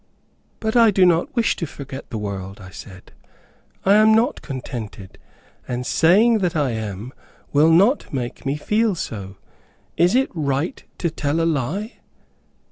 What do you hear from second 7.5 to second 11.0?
will not make me feel so. Is it right